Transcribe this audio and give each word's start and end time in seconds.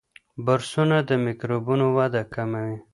برسونه 0.45 0.97
د 1.09 1.11
میکروبونو 1.25 1.85
وده 1.97 2.21
کموي. 2.33 2.77